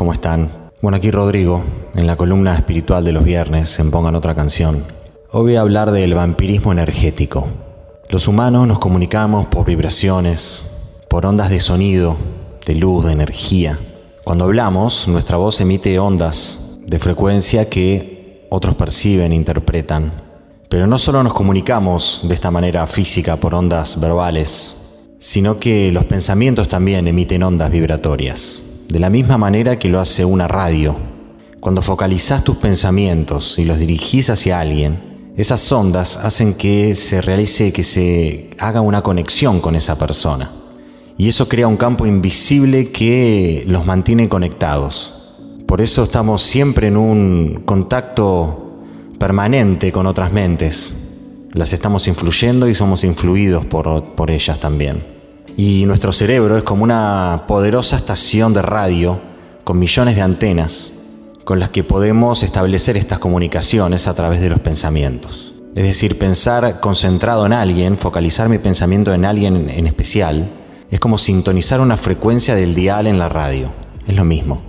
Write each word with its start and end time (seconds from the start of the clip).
¿cómo 0.00 0.14
están? 0.14 0.50
Bueno, 0.80 0.96
aquí 0.96 1.10
Rodrigo, 1.10 1.62
en 1.94 2.06
la 2.06 2.16
columna 2.16 2.54
espiritual 2.54 3.04
de 3.04 3.12
los 3.12 3.22
viernes, 3.22 3.78
en 3.80 3.90
Pongan 3.90 4.14
otra 4.14 4.34
canción. 4.34 4.82
Hoy 5.30 5.42
voy 5.42 5.56
a 5.56 5.60
hablar 5.60 5.90
del 5.90 6.14
vampirismo 6.14 6.72
energético. 6.72 7.46
Los 8.08 8.26
humanos 8.26 8.66
nos 8.66 8.78
comunicamos 8.78 9.48
por 9.48 9.66
vibraciones, 9.66 10.64
por 11.10 11.26
ondas 11.26 11.50
de 11.50 11.60
sonido, 11.60 12.16
de 12.64 12.76
luz, 12.76 13.04
de 13.04 13.12
energía. 13.12 13.78
Cuando 14.24 14.44
hablamos, 14.44 15.06
nuestra 15.06 15.36
voz 15.36 15.60
emite 15.60 15.98
ondas 15.98 16.78
de 16.80 16.98
frecuencia 16.98 17.68
que 17.68 18.46
otros 18.48 18.76
perciben, 18.76 19.34
interpretan. 19.34 20.14
Pero 20.70 20.86
no 20.86 20.96
solo 20.96 21.22
nos 21.22 21.34
comunicamos 21.34 22.22
de 22.24 22.34
esta 22.34 22.50
manera 22.50 22.86
física 22.86 23.36
por 23.36 23.54
ondas 23.54 24.00
verbales, 24.00 24.76
sino 25.18 25.58
que 25.58 25.92
los 25.92 26.06
pensamientos 26.06 26.68
también 26.68 27.06
emiten 27.06 27.42
ondas 27.42 27.70
vibratorias, 27.70 28.62
de 28.90 28.98
la 28.98 29.08
misma 29.08 29.38
manera 29.38 29.78
que 29.78 29.88
lo 29.88 30.00
hace 30.00 30.24
una 30.24 30.48
radio. 30.48 30.96
Cuando 31.60 31.80
focalizas 31.80 32.42
tus 32.42 32.56
pensamientos 32.56 33.58
y 33.58 33.64
los 33.64 33.78
dirigís 33.78 34.30
hacia 34.30 34.58
alguien, 34.58 35.32
esas 35.36 35.70
ondas 35.70 36.16
hacen 36.16 36.54
que 36.54 36.96
se 36.96 37.22
realice, 37.22 37.72
que 37.72 37.84
se 37.84 38.50
haga 38.58 38.80
una 38.80 39.02
conexión 39.02 39.60
con 39.60 39.76
esa 39.76 39.96
persona. 39.96 40.50
Y 41.16 41.28
eso 41.28 41.48
crea 41.48 41.68
un 41.68 41.76
campo 41.76 42.04
invisible 42.04 42.90
que 42.90 43.64
los 43.68 43.86
mantiene 43.86 44.28
conectados. 44.28 45.14
Por 45.66 45.80
eso 45.80 46.02
estamos 46.02 46.42
siempre 46.42 46.88
en 46.88 46.96
un 46.96 47.62
contacto 47.64 48.80
permanente 49.20 49.92
con 49.92 50.06
otras 50.06 50.32
mentes, 50.32 50.94
las 51.52 51.72
estamos 51.72 52.08
influyendo 52.08 52.68
y 52.68 52.74
somos 52.74 53.04
influidos 53.04 53.64
por, 53.66 54.14
por 54.16 54.32
ellas 54.32 54.58
también. 54.58 55.19
Y 55.62 55.84
nuestro 55.84 56.10
cerebro 56.14 56.56
es 56.56 56.62
como 56.62 56.84
una 56.84 57.42
poderosa 57.46 57.94
estación 57.96 58.54
de 58.54 58.62
radio 58.62 59.20
con 59.62 59.78
millones 59.78 60.16
de 60.16 60.22
antenas 60.22 60.92
con 61.44 61.60
las 61.60 61.68
que 61.68 61.84
podemos 61.84 62.42
establecer 62.42 62.96
estas 62.96 63.18
comunicaciones 63.18 64.08
a 64.08 64.14
través 64.14 64.40
de 64.40 64.48
los 64.48 64.60
pensamientos. 64.60 65.52
Es 65.74 65.84
decir, 65.84 66.16
pensar 66.16 66.80
concentrado 66.80 67.44
en 67.44 67.52
alguien, 67.52 67.98
focalizar 67.98 68.48
mi 68.48 68.56
pensamiento 68.56 69.12
en 69.12 69.26
alguien 69.26 69.68
en 69.68 69.86
especial, 69.86 70.48
es 70.90 70.98
como 70.98 71.18
sintonizar 71.18 71.82
una 71.82 71.98
frecuencia 71.98 72.54
del 72.54 72.74
dial 72.74 73.06
en 73.06 73.18
la 73.18 73.28
radio. 73.28 73.70
Es 74.06 74.16
lo 74.16 74.24
mismo. 74.24 74.62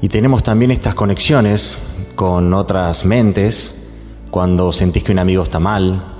Y 0.00 0.06
tenemos 0.06 0.44
también 0.44 0.70
estas 0.70 0.94
conexiones 0.94 1.76
con 2.14 2.54
otras 2.54 3.04
mentes 3.04 3.74
cuando 4.30 4.72
sentís 4.72 5.02
que 5.02 5.10
un 5.10 5.18
amigo 5.18 5.42
está 5.42 5.58
mal, 5.58 6.15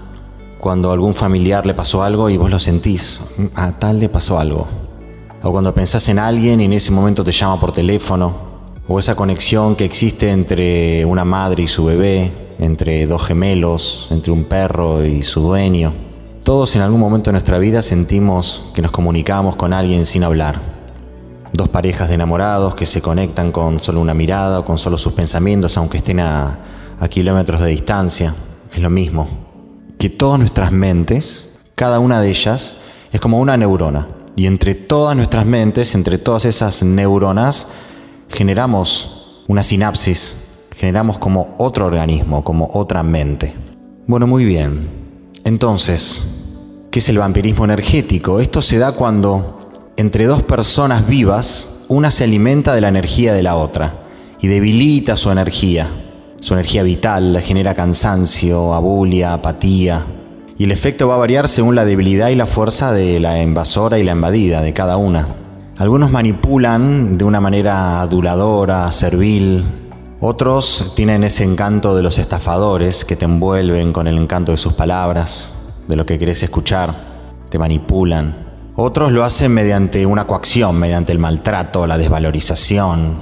cuando 0.66 0.90
a 0.90 0.94
algún 0.94 1.14
familiar 1.14 1.64
le 1.64 1.74
pasó 1.74 2.02
algo 2.02 2.28
y 2.28 2.36
vos 2.38 2.50
lo 2.50 2.58
sentís, 2.58 3.20
a 3.54 3.78
tal 3.78 4.00
le 4.00 4.08
pasó 4.08 4.40
algo. 4.40 4.66
O 5.44 5.52
cuando 5.52 5.72
pensás 5.72 6.08
en 6.08 6.18
alguien 6.18 6.60
y 6.60 6.64
en 6.64 6.72
ese 6.72 6.90
momento 6.90 7.22
te 7.22 7.30
llama 7.30 7.60
por 7.60 7.70
teléfono. 7.70 8.34
O 8.88 8.98
esa 8.98 9.14
conexión 9.14 9.76
que 9.76 9.84
existe 9.84 10.32
entre 10.32 11.04
una 11.04 11.24
madre 11.24 11.62
y 11.62 11.68
su 11.68 11.84
bebé, 11.84 12.32
entre 12.58 13.06
dos 13.06 13.22
gemelos, 13.22 14.08
entre 14.10 14.32
un 14.32 14.42
perro 14.42 15.04
y 15.04 15.22
su 15.22 15.40
dueño. 15.40 15.92
Todos 16.42 16.74
en 16.74 16.82
algún 16.82 16.98
momento 16.98 17.30
de 17.30 17.34
nuestra 17.34 17.60
vida 17.60 17.80
sentimos 17.80 18.64
que 18.74 18.82
nos 18.82 18.90
comunicamos 18.90 19.54
con 19.54 19.72
alguien 19.72 20.04
sin 20.04 20.24
hablar. 20.24 20.60
Dos 21.52 21.68
parejas 21.68 22.08
de 22.08 22.16
enamorados 22.16 22.74
que 22.74 22.86
se 22.86 23.00
conectan 23.00 23.52
con 23.52 23.78
solo 23.78 24.00
una 24.00 24.14
mirada 24.14 24.58
o 24.58 24.64
con 24.64 24.78
solo 24.78 24.98
sus 24.98 25.12
pensamientos, 25.12 25.76
aunque 25.76 25.98
estén 25.98 26.18
a, 26.18 26.58
a 26.98 27.06
kilómetros 27.06 27.60
de 27.60 27.68
distancia. 27.68 28.34
Es 28.72 28.80
lo 28.80 28.90
mismo 28.90 29.45
que 29.98 30.10
todas 30.10 30.38
nuestras 30.38 30.72
mentes, 30.72 31.48
cada 31.74 31.98
una 32.00 32.20
de 32.20 32.30
ellas, 32.30 32.76
es 33.12 33.20
como 33.20 33.40
una 33.40 33.56
neurona. 33.56 34.08
Y 34.36 34.46
entre 34.46 34.74
todas 34.74 35.16
nuestras 35.16 35.46
mentes, 35.46 35.94
entre 35.94 36.18
todas 36.18 36.44
esas 36.44 36.82
neuronas, 36.82 37.68
generamos 38.28 39.42
una 39.48 39.62
sinapsis, 39.62 40.36
generamos 40.74 41.18
como 41.18 41.54
otro 41.58 41.86
organismo, 41.86 42.44
como 42.44 42.68
otra 42.74 43.02
mente. 43.02 43.54
Bueno, 44.06 44.26
muy 44.26 44.44
bien. 44.44 44.88
Entonces, 45.44 46.24
¿qué 46.90 46.98
es 46.98 47.08
el 47.08 47.18
vampirismo 47.18 47.64
energético? 47.64 48.40
Esto 48.40 48.60
se 48.60 48.78
da 48.78 48.92
cuando 48.92 49.60
entre 49.96 50.26
dos 50.26 50.42
personas 50.42 51.06
vivas, 51.08 51.70
una 51.88 52.10
se 52.10 52.24
alimenta 52.24 52.74
de 52.74 52.82
la 52.82 52.88
energía 52.88 53.32
de 53.32 53.42
la 53.42 53.56
otra 53.56 54.02
y 54.40 54.48
debilita 54.48 55.16
su 55.16 55.30
energía 55.30 56.05
su 56.40 56.54
energía 56.54 56.82
vital 56.82 57.40
genera 57.44 57.74
cansancio, 57.74 58.74
abulia, 58.74 59.34
apatía. 59.34 60.04
Y 60.58 60.64
el 60.64 60.72
efecto 60.72 61.08
va 61.08 61.14
a 61.14 61.18
variar 61.18 61.48
según 61.48 61.74
la 61.74 61.84
debilidad 61.84 62.28
y 62.28 62.34
la 62.34 62.46
fuerza 62.46 62.92
de 62.92 63.20
la 63.20 63.42
invasora 63.42 63.98
y 63.98 64.02
la 64.02 64.12
invadida, 64.12 64.62
de 64.62 64.72
cada 64.72 64.96
una. 64.96 65.28
Algunos 65.78 66.10
manipulan 66.10 67.18
de 67.18 67.24
una 67.24 67.40
manera 67.40 68.00
aduladora, 68.00 68.90
servil. 68.92 69.64
Otros 70.20 70.92
tienen 70.96 71.24
ese 71.24 71.44
encanto 71.44 71.94
de 71.94 72.02
los 72.02 72.18
estafadores 72.18 73.04
que 73.04 73.16
te 73.16 73.26
envuelven 73.26 73.92
con 73.92 74.06
el 74.06 74.16
encanto 74.16 74.52
de 74.52 74.58
sus 74.58 74.72
palabras, 74.72 75.52
de 75.88 75.96
lo 75.96 76.06
que 76.06 76.18
querés 76.18 76.42
escuchar, 76.42 76.94
te 77.50 77.58
manipulan. 77.58 78.46
Otros 78.76 79.12
lo 79.12 79.24
hacen 79.24 79.52
mediante 79.52 80.06
una 80.06 80.26
coacción, 80.26 80.78
mediante 80.78 81.12
el 81.12 81.18
maltrato, 81.18 81.86
la 81.86 81.98
desvalorización. 81.98 83.18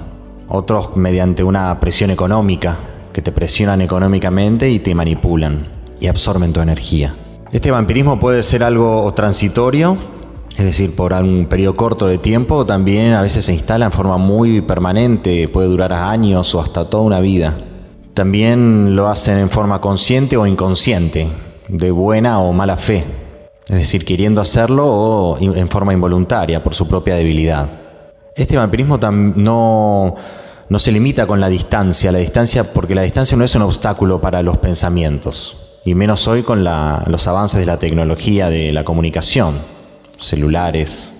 Otros 0.48 0.96
mediante 0.96 1.42
una 1.42 1.80
presión 1.80 2.10
económica, 2.10 2.76
que 3.14 3.22
te 3.22 3.32
presionan 3.32 3.80
económicamente 3.80 4.68
y 4.68 4.80
te 4.80 4.94
manipulan 4.94 5.68
y 6.00 6.08
absorben 6.08 6.52
tu 6.52 6.60
energía. 6.60 7.14
Este 7.52 7.70
vampirismo 7.70 8.18
puede 8.18 8.42
ser 8.42 8.64
algo 8.64 9.10
transitorio, 9.14 9.96
es 10.50 10.64
decir, 10.64 10.96
por 10.96 11.12
un 11.12 11.46
periodo 11.46 11.76
corto 11.76 12.08
de 12.08 12.18
tiempo, 12.18 12.56
o 12.56 12.66
también 12.66 13.12
a 13.12 13.22
veces 13.22 13.44
se 13.44 13.54
instala 13.54 13.86
en 13.86 13.92
forma 13.92 14.18
muy 14.18 14.60
permanente, 14.60 15.46
puede 15.46 15.68
durar 15.68 15.92
años 15.92 16.52
o 16.56 16.60
hasta 16.60 16.90
toda 16.90 17.04
una 17.04 17.20
vida. 17.20 17.56
También 18.14 18.96
lo 18.96 19.06
hacen 19.08 19.38
en 19.38 19.48
forma 19.48 19.80
consciente 19.80 20.36
o 20.36 20.44
inconsciente, 20.44 21.28
de 21.68 21.90
buena 21.92 22.40
o 22.40 22.52
mala 22.52 22.76
fe, 22.76 23.04
es 23.68 23.76
decir, 23.76 24.04
queriendo 24.04 24.40
hacerlo 24.40 24.86
o 24.86 25.38
en 25.38 25.68
forma 25.68 25.92
involuntaria 25.92 26.62
por 26.64 26.74
su 26.74 26.88
propia 26.88 27.14
debilidad. 27.14 27.70
Este 28.34 28.56
vampirismo 28.56 28.98
no 29.36 30.16
no 30.68 30.78
se 30.78 30.92
limita 30.92 31.26
con 31.26 31.40
la 31.40 31.48
distancia, 31.48 32.12
la 32.12 32.18
distancia 32.18 32.72
porque 32.72 32.94
la 32.94 33.02
distancia 33.02 33.36
no 33.36 33.44
es 33.44 33.54
un 33.54 33.62
obstáculo 33.62 34.20
para 34.20 34.42
los 34.42 34.58
pensamientos, 34.58 35.56
y 35.84 35.94
menos 35.94 36.26
hoy 36.28 36.42
con 36.42 36.64
los 36.64 37.28
avances 37.28 37.60
de 37.60 37.66
la 37.66 37.78
tecnología, 37.78 38.48
de 38.48 38.72
la 38.72 38.84
comunicación, 38.84 39.58
celulares, 40.18 41.12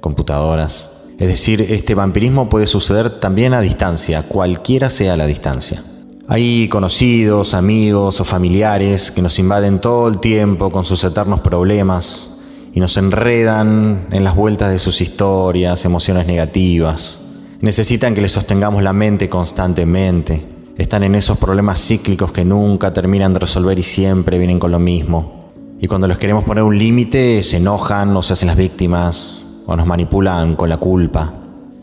computadoras. 0.00 0.88
Es 1.18 1.28
decir, 1.28 1.60
este 1.60 1.94
vampirismo 1.94 2.48
puede 2.48 2.66
suceder 2.66 3.20
también 3.20 3.54
a 3.54 3.60
distancia, 3.60 4.22
cualquiera 4.22 4.90
sea 4.90 5.16
la 5.16 5.26
distancia. 5.26 5.84
Hay 6.26 6.68
conocidos, 6.68 7.54
amigos 7.54 8.20
o 8.20 8.24
familiares 8.24 9.10
que 9.10 9.20
nos 9.20 9.38
invaden 9.38 9.80
todo 9.80 10.08
el 10.08 10.18
tiempo 10.18 10.70
con 10.70 10.84
sus 10.84 11.02
eternos 11.04 11.40
problemas 11.40 12.30
y 12.72 12.80
nos 12.80 12.96
enredan 12.96 14.06
en 14.12 14.24
las 14.24 14.34
vueltas 14.34 14.72
de 14.72 14.78
sus 14.78 15.00
historias, 15.00 15.84
emociones 15.84 16.26
negativas, 16.26 17.20
Necesitan 17.62 18.14
que 18.14 18.22
les 18.22 18.32
sostengamos 18.32 18.82
la 18.82 18.94
mente 18.94 19.28
constantemente. 19.28 20.42
Están 20.78 21.02
en 21.02 21.14
esos 21.14 21.36
problemas 21.36 21.78
cíclicos 21.78 22.32
que 22.32 22.42
nunca 22.42 22.94
terminan 22.94 23.34
de 23.34 23.40
resolver 23.40 23.78
y 23.78 23.82
siempre 23.82 24.38
vienen 24.38 24.58
con 24.58 24.70
lo 24.70 24.78
mismo. 24.78 25.50
Y 25.78 25.86
cuando 25.86 26.08
les 26.08 26.16
queremos 26.16 26.44
poner 26.44 26.64
un 26.64 26.78
límite, 26.78 27.42
se 27.42 27.58
enojan 27.58 28.16
o 28.16 28.22
se 28.22 28.32
hacen 28.32 28.48
las 28.48 28.56
víctimas 28.56 29.44
o 29.66 29.76
nos 29.76 29.86
manipulan 29.86 30.56
con 30.56 30.70
la 30.70 30.78
culpa. 30.78 31.34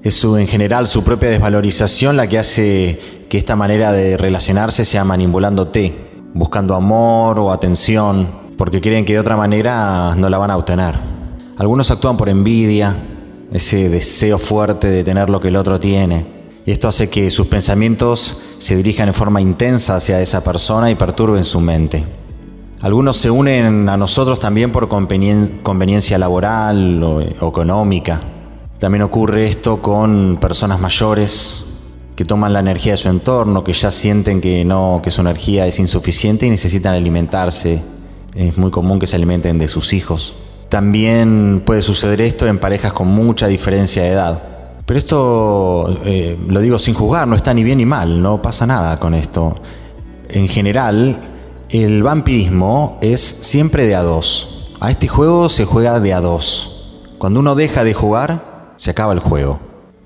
Es 0.02 0.16
su, 0.16 0.38
en 0.38 0.48
general 0.48 0.88
su 0.88 1.04
propia 1.04 1.30
desvalorización 1.30 2.18
la 2.18 2.26
que 2.26 2.40
hace 2.40 3.00
que 3.30 3.38
esta 3.38 3.56
manera 3.56 3.92
de 3.92 4.18
relacionarse 4.18 4.84
sea 4.84 5.04
manipulándote, 5.04 5.94
buscando 6.34 6.74
amor 6.74 7.38
o 7.38 7.52
atención, 7.52 8.28
porque 8.58 8.82
creen 8.82 9.06
que 9.06 9.14
de 9.14 9.20
otra 9.20 9.38
manera 9.38 10.16
no 10.16 10.28
la 10.28 10.40
van 10.40 10.50
a 10.50 10.58
obtener. 10.58 10.96
Algunos 11.60 11.92
actúan 11.92 12.18
por 12.18 12.30
envidia, 12.30 12.96
ese 13.52 13.90
deseo 13.90 14.38
fuerte 14.38 14.90
de 14.90 15.04
tener 15.04 15.30
lo 15.30 15.40
que 15.40 15.48
el 15.50 15.56
otro 15.56 15.80
tiene. 15.80 16.26
Y 16.66 16.72
esto 16.72 16.88
hace 16.88 17.10
que 17.10 17.32
sus 17.32 17.48
pensamientos 17.48 18.42
se 18.60 18.76
dirijan 18.76 19.08
en 19.08 19.14
forma 19.14 19.40
intensa 19.40 19.96
hacia 19.96 20.22
esa 20.22 20.44
persona 20.44 20.92
y 20.92 20.96
perturben 20.96 21.46
su 21.46 21.62
mente. 21.62 22.04
Algunos 22.82 23.18
se 23.18 23.32
unen 23.32 23.90
a 23.90 23.98
nosotros 23.98 24.40
también 24.40 24.72
por 24.72 24.88
conveniencia 24.88 26.18
laboral 26.18 27.02
o 27.04 27.22
económica. 27.22 28.22
También 28.80 29.02
ocurre 29.02 29.48
esto 29.48 29.82
con 29.82 30.38
personas 30.40 30.80
mayores 30.80 31.66
que 32.16 32.26
toman 32.26 32.54
la 32.54 32.60
energía 32.60 32.94
de 32.94 32.98
su 32.98 33.10
entorno, 33.10 33.64
que 33.64 33.74
ya 33.74 33.92
sienten 33.92 34.42
que 34.42 34.66
no, 34.66 35.02
que 35.04 35.10
su 35.10 35.22
energía 35.22 35.66
es 35.68 35.80
insuficiente 35.80 36.46
y 36.46 36.50
necesitan 36.50 36.94
alimentarse. 36.94 37.82
Es 38.36 38.58
muy 38.58 38.72
común 38.72 39.00
que 39.00 39.08
se 39.08 39.16
alimenten 39.16 39.58
de 39.58 39.68
sus 39.68 39.94
hijos. 39.94 40.36
También 40.70 41.64
puede 41.66 41.82
suceder 41.82 42.22
esto 42.22 42.48
en 42.48 42.60
parejas 42.60 42.94
con 42.94 43.08
mucha 43.08 43.48
diferencia 43.48 44.04
de 44.04 44.10
edad. 44.10 44.44
Pero 44.86 44.98
esto 44.98 46.00
eh, 46.06 46.38
lo 46.48 46.62
digo 46.62 46.80
sin 46.80 46.94
juzgar, 46.94 47.28
no 47.28 47.36
está 47.36 47.54
ni 47.54 47.64
bien 47.64 47.78
ni 47.78 47.86
mal, 47.86 48.22
no 48.22 48.42
pasa 48.42 48.66
nada 48.66 49.00
con 49.00 49.14
esto. 49.14 49.56
En 50.30 50.48
general, 50.48 51.20
el 51.70 52.04
vampirismo 52.04 52.98
es 53.02 53.22
siempre 53.22 53.86
de 53.86 53.96
a 53.96 54.02
dos. 54.02 54.74
A 54.80 54.92
este 54.92 55.08
juego 55.08 55.50
se 55.50 55.66
juega 55.66 56.00
de 56.00 56.14
a 56.14 56.22
dos. 56.22 57.02
Cuando 57.18 57.40
uno 57.40 57.56
deja 57.56 57.84
de 57.84 57.94
jugar, 57.94 58.74
se 58.78 58.92
acaba 58.92 59.14
el 59.14 59.20
juego. 59.20 59.60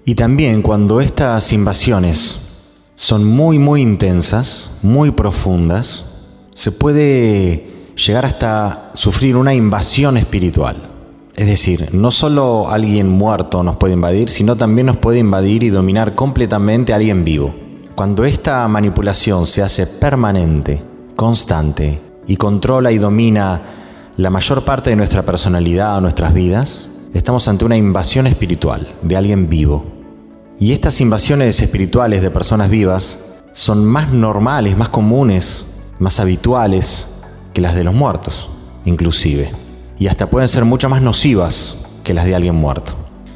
Y 0.06 0.16
también 0.16 0.62
cuando 0.62 1.02
estas 1.02 1.54
invasiones 1.54 2.40
son 2.96 3.26
muy, 3.26 3.60
muy 3.60 3.82
intensas, 3.82 4.72
muy 4.82 5.12
profundas, 5.12 6.06
se 6.54 6.72
puede 6.72 7.71
llegar 7.96 8.26
hasta 8.26 8.92
sufrir 8.94 9.36
una 9.36 9.54
invasión 9.54 10.18
espiritual. 10.18 10.78
Es 11.36 11.48
decir, 11.48 11.90
no 11.94 12.12
solo 12.12 12.70
alguien 12.70 13.08
muerto 13.10 13.64
nos 13.64 13.78
puede 13.78 13.94
invadir, 13.94 14.30
sino 14.30 14.56
también 14.56 14.88
nos 14.88 14.98
puede 14.98 15.20
invadir 15.20 15.64
y 15.64 15.70
dominar 15.70 16.14
completamente 16.16 16.94
a 16.94 16.98
alguien 16.98 17.24
vivo. 17.24 17.56
Cuando 17.96 18.26
esta 18.26 18.68
manipulación 18.68 19.46
se 19.46 19.62
hace 19.62 19.88
permanente, 19.88 20.84
constante 21.16 22.02
y 22.28 22.36
controla 22.36 22.92
y 22.92 22.98
domina 22.98 23.62
la 24.18 24.30
mayor 24.30 24.66
parte 24.66 24.90
de 24.90 24.96
nuestra 24.96 25.24
personalidad 25.24 25.98
o 25.98 26.02
nuestras 26.02 26.34
vidas, 26.34 26.90
estamos 27.14 27.48
ante 27.48 27.66
una 27.66 27.78
invasión 27.78 28.28
espiritual 28.28 28.88
de 29.02 29.18
alguien 29.18 29.50
vivo. 29.50 29.86
Y 30.60 30.74
estas 30.74 31.02
invasiones 31.02 31.60
espirituales 31.62 32.22
de 32.22 32.30
personas 32.30 32.70
vivas 32.70 33.20
son 33.54 33.86
más 33.86 34.12
normales, 34.12 34.78
más 34.78 34.90
comunes, 34.90 35.66
más 36.00 36.20
habituales 36.20 37.21
que 37.54 37.62
las 37.62 37.76
de 37.76 37.84
los 37.84 37.94
muertos, 37.94 38.50
inclusive 38.86 39.52
y 40.02 40.08
hasta 40.08 40.32
pueden 40.32 40.50
ser 40.50 40.66
mucho 40.66 40.90
más 40.90 41.04
nocivas 41.04 41.78
que 42.04 42.16
las 42.16 42.26
de 42.26 42.34
alguien 42.34 42.56
muerto. 42.56 42.94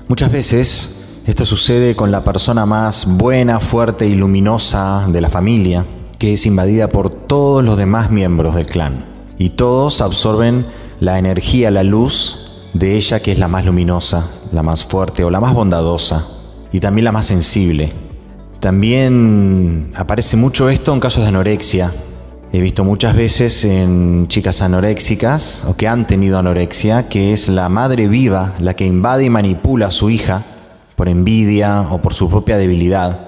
Muchas 0.08 0.32
veces 0.32 1.22
esto 1.28 1.46
sucede 1.46 1.96
con 1.96 2.10
la 2.10 2.24
persona 2.24 2.66
más 2.66 3.06
buena, 3.06 3.60
fuerte 3.60 4.08
y 4.08 4.16
luminosa 4.16 5.06
de 5.08 5.22
la 5.22 5.30
familia, 5.30 5.86
que 6.18 6.34
es 6.34 6.48
invadida 6.48 6.88
por 6.88 7.12
todos 7.12 7.64
los 7.64 7.78
demás 7.78 8.10
miembros 8.10 8.56
del 8.56 8.66
clan. 8.66 9.06
Y 9.38 9.50
todos 9.50 10.02
absorben 10.02 10.66
la 11.00 11.20
energía, 11.20 11.70
la 11.70 11.84
luz 11.84 12.64
de 12.74 12.96
ella 12.96 13.20
que 13.20 13.34
es 13.34 13.38
la 13.38 13.48
más 13.48 13.64
luminosa, 13.64 14.28
la 14.52 14.64
más 14.64 14.86
fuerte 14.86 15.24
o 15.24 15.30
la 15.30 15.40
más 15.40 15.54
bondadosa 15.54 16.26
y 16.72 16.80
también 16.80 17.06
la 17.06 17.12
más 17.12 17.28
sensible. 17.28 17.92
También 18.60 19.92
aparece 19.96 20.36
mucho 20.36 20.68
esto 20.68 20.92
en 20.94 21.00
casos 21.00 21.22
de 21.22 21.30
anorexia, 21.30 21.94
He 22.56 22.62
visto 22.62 22.86
muchas 22.86 23.18
veces 23.18 23.66
en 23.66 24.30
chicas 24.30 24.62
anoréxicas 24.62 25.66
o 25.68 25.76
que 25.76 25.90
han 25.90 26.08
tenido 26.08 26.40
anorexia 26.40 27.10
que 27.10 27.34
es 27.34 27.50
la 27.50 27.68
madre 27.68 28.08
viva 28.08 28.54
la 28.60 28.78
que 28.78 28.86
invade 28.86 29.26
y 29.26 29.30
manipula 29.30 29.88
a 29.88 29.92
su 29.92 30.10
hija 30.10 30.46
por 30.96 31.10
envidia 31.10 31.82
o 31.92 32.02
por 32.02 32.14
su 32.14 32.30
propia 32.30 32.58
debilidad, 32.58 33.28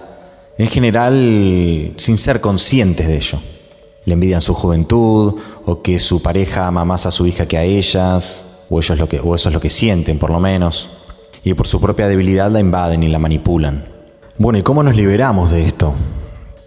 en 0.57 0.67
general 0.67 1.93
sin 1.97 2.17
ser 2.17 2.39
conscientes 2.39 3.09
de 3.09 3.17
ello. 3.17 3.39
Le 4.05 4.13
envidian 4.13 4.39
su 4.39 4.53
juventud 4.53 5.35
o 5.65 5.81
que 5.81 5.99
su 5.99 6.21
pareja 6.21 6.65
ama 6.65 6.85
más 6.85 7.05
a 7.05 7.11
su 7.11 7.27
hija 7.27 7.49
que 7.49 7.57
a 7.57 7.63
ellas, 7.63 8.45
o, 8.69 8.79
ellos 8.79 8.97
lo 8.97 9.09
que, 9.09 9.19
o 9.19 9.35
eso 9.35 9.49
es 9.49 9.53
lo 9.53 9.59
que 9.59 9.69
sienten 9.69 10.19
por 10.19 10.31
lo 10.31 10.39
menos, 10.39 10.89
y 11.43 11.53
por 11.53 11.67
su 11.67 11.81
propia 11.81 12.07
debilidad 12.07 12.49
la 12.49 12.61
invaden 12.61 13.03
y 13.03 13.09
la 13.09 13.19
manipulan. 13.19 13.89
Bueno, 14.37 14.57
¿y 14.57 14.63
cómo 14.63 14.83
nos 14.83 14.95
liberamos 14.95 15.51
de 15.51 15.65
esto? 15.65 15.93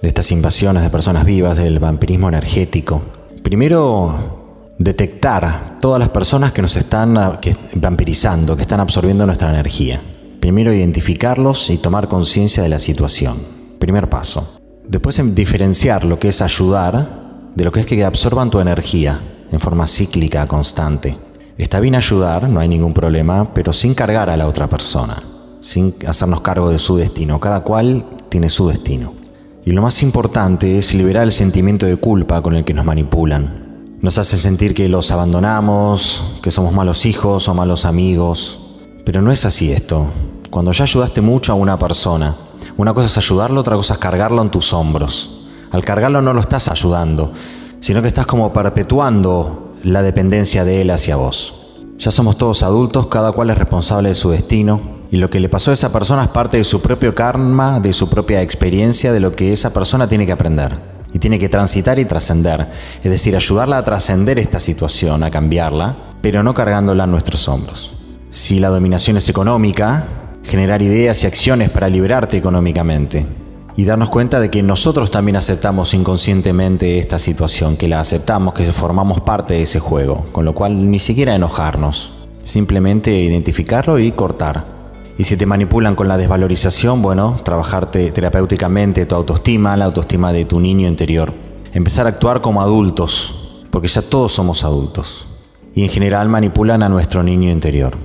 De 0.03 0.09
estas 0.09 0.33
invasiones 0.33 0.83
de 0.83 0.91
personas 0.91 1.25
vivas, 1.25 1.57
del 1.57 1.79
vampirismo 1.79 2.29
energético. 2.29 3.03
Primero, 3.43 4.75
detectar 4.79 5.79
todas 5.81 5.99
las 5.99 6.09
personas 6.09 6.53
que 6.53 6.63
nos 6.63 6.77
están 6.77 7.39
vampirizando, 7.75 8.57
que 8.57 8.63
están 8.63 8.81
absorbiendo 8.81 9.27
nuestra 9.27 9.51
energía. 9.51 10.01
Primero, 10.41 10.73
identificarlos 10.73 11.69
y 11.69 11.77
tomar 11.77 12.09
conciencia 12.09 12.63
de 12.63 12.71
la 12.71 12.79
situación. 12.79 13.37
Primer 13.79 14.09
paso. 14.09 14.59
Después, 14.89 15.21
diferenciar 15.35 16.05
lo 16.05 16.19
que 16.19 16.29
es 16.29 16.41
ayudar 16.41 17.53
de 17.55 17.65
lo 17.65 17.73
que 17.73 17.81
es 17.81 17.87
que 17.87 18.05
absorban 18.05 18.51
tu 18.51 18.59
energía 18.59 19.21
en 19.53 19.61
forma 19.61 19.87
cíclica, 19.87 20.47
constante. 20.47 21.17
Está 21.59 21.79
bien 21.79 21.95
ayudar, 21.95 22.49
no 22.49 22.61
hay 22.61 22.69
ningún 22.69 22.95
problema, 22.95 23.53
pero 23.53 23.75
sin 23.75 23.93
cargar 23.93 24.31
a 24.31 24.37
la 24.37 24.47
otra 24.47 24.69
persona, 24.69 25.23
sin 25.61 25.95
hacernos 26.07 26.41
cargo 26.41 26.71
de 26.71 26.79
su 26.79 26.97
destino. 26.97 27.39
Cada 27.39 27.61
cual 27.61 28.07
tiene 28.31 28.49
su 28.49 28.69
destino. 28.69 29.20
Y 29.65 29.73
lo 29.73 29.83
más 29.83 30.03
importante 30.03 30.79
es 30.79 30.95
liberar 30.95 31.25
el 31.25 31.33
sentimiento 31.33 31.87
de 31.87 31.97
culpa 31.97 32.41
con 32.41 32.55
el 32.57 32.65
que 32.65 32.73
nos 32.73 32.85
manipulan. 32.87 33.97
Nos 34.01 34.17
hace 34.17 34.39
sentir 34.39 34.75
que 34.75 34.89
los 34.89 35.11
abandonamos, 35.11 36.39
que 36.43 36.51
somos 36.51 36.73
malos 36.73 37.05
hijos 37.05 37.47
o 37.49 37.55
malos 37.55 37.85
amigos. 37.85 38.59
Pero 39.05 39.21
no 39.21 39.31
es 39.31 39.45
así 39.45 39.71
esto. 39.71 40.07
Cuando 40.51 40.73
ya 40.73 40.85
ayudaste 40.85 41.21
mucho 41.21 41.53
a 41.53 41.57
una 41.57 41.79
persona, 41.79 42.35
una 42.79 42.95
cosa 42.95 43.07
es 43.07 43.19
ayudarlo, 43.19 43.61
otra 43.61 43.77
cosa 43.77 43.95
es 43.95 43.99
cargarlo 43.99 44.41
en 44.41 44.51
tus 44.51 44.73
hombros. 44.73 45.43
Al 45.71 45.85
cargarlo 45.85 46.23
no 46.23 46.33
lo 46.33 46.41
estás 46.41 46.69
ayudando, 46.69 47.33
sino 47.81 48.01
que 48.01 48.09
estás 48.09 48.27
como 48.27 48.53
perpetuando 48.53 49.75
la 49.85 50.01
dependencia 50.03 50.65
de 50.65 50.81
él 50.81 50.91
hacia 50.91 51.17
vos. 51.17 51.55
Ya 51.99 52.11
somos 52.11 52.39
todos 52.39 52.63
adultos, 52.63 53.09
cada 53.09 53.33
cual 53.33 53.51
es 53.51 53.59
responsable 53.59 54.09
de 54.09 54.15
su 54.15 54.31
destino, 54.31 55.00
y 55.11 55.17
lo 55.17 55.29
que 55.29 55.41
le 55.41 55.49
pasó 55.49 55.73
a 55.73 55.75
esa 55.75 55.93
persona 55.93 56.23
es 56.23 56.29
parte 56.29 56.57
de 56.57 56.65
su 56.65 56.81
propio 56.81 57.15
karma, 57.15 57.81
de 57.81 57.93
su 57.93 58.09
propia 58.09 58.43
experiencia, 58.43 59.13
de 59.13 59.19
lo 59.19 59.35
que 59.35 59.53
esa 59.53 59.73
persona 59.73 60.07
tiene 60.07 60.25
que 60.25 60.33
aprender. 60.33 60.79
Y 61.13 61.19
tiene 61.19 61.41
que 61.41 61.49
transitar 61.49 61.99
y 61.99 62.05
trascender. 62.05 62.69
Es 63.03 63.11
decir, 63.11 63.35
ayudarla 63.35 63.79
a 63.79 63.85
trascender 63.85 64.39
esta 64.39 64.61
situación, 64.61 65.25
a 65.25 65.31
cambiarla, 65.31 65.97
pero 66.23 66.45
no 66.45 66.55
cargándola 66.55 67.05
en 67.05 67.11
nuestros 67.11 67.49
hombros. 67.49 67.95
Si 68.31 68.61
la 68.61 68.69
dominación 68.69 69.17
es 69.17 69.29
económica, 69.29 70.05
generar 70.45 70.81
ideas 70.83 71.25
y 71.25 71.27
acciones 71.27 71.71
para 71.71 71.89
liberarte 71.89 72.37
económicamente. 72.37 73.27
Y 73.75 73.85
darnos 73.85 74.11
cuenta 74.11 74.39
de 74.39 74.51
que 74.51 74.63
nosotros 74.63 75.11
también 75.11 75.35
aceptamos 75.35 75.93
inconscientemente 75.95 77.01
esta 77.01 77.19
situación, 77.19 77.77
que 77.77 77.89
la 77.89 77.99
aceptamos, 77.99 78.55
que 78.55 78.73
formamos 78.73 79.21
parte 79.23 79.55
de 79.55 79.63
ese 79.63 79.81
juego. 79.81 80.27
Con 80.31 80.45
lo 80.45 80.55
cual 80.55 80.89
ni 80.89 81.01
siquiera 81.01 81.35
enojarnos. 81.35 82.13
Simplemente 82.45 83.13
identificarlo 83.13 83.99
y 83.99 84.13
cortar. 84.13 84.80
Y 85.21 85.25
si 85.25 85.37
te 85.37 85.45
manipulan 85.45 85.97
con 85.97 86.09
la 86.09 86.17
desvalorización, 86.17 87.03
bueno, 87.03 87.39
trabajarte 87.45 88.11
terapéuticamente 88.11 89.05
tu 89.05 89.15
autoestima, 89.15 89.77
la 89.77 89.85
autoestima 89.85 90.33
de 90.33 90.47
tu 90.47 90.61
niño 90.61 90.89
interior. 90.89 91.35
Empezar 91.75 92.07
a 92.07 92.09
actuar 92.09 92.41
como 92.41 92.63
adultos, 92.63 93.67
porque 93.71 93.89
ya 93.89 94.01
todos 94.01 94.33
somos 94.33 94.65
adultos. 94.65 95.29
Y 95.75 95.83
en 95.83 95.91
general 95.91 96.31
manipulan 96.31 96.83
a 96.83 96.89
nuestro 96.89 97.23
niño 97.23 97.51
interior. 97.51 97.99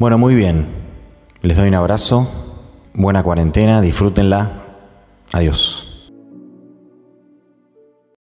Bueno, 0.00 0.18
muy 0.18 0.34
bien. 0.34 0.66
Les 1.40 1.56
doy 1.56 1.68
un 1.68 1.76
abrazo. 1.76 2.28
Buena 2.94 3.22
cuarentena, 3.22 3.80
disfrútenla. 3.80 4.50
Adiós. 5.30 5.85